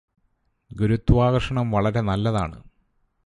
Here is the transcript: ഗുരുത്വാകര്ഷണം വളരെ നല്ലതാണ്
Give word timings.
ഗുരുത്വാകര്ഷണം 0.71 1.71
വളരെ 1.71 2.01
നല്ലതാണ് 2.01 2.57